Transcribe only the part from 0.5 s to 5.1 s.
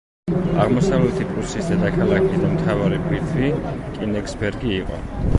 აღმოსავლეთი პრუსიის დედაქალაქი და მთავარი ბირთვი კენიგსბერგი იყო.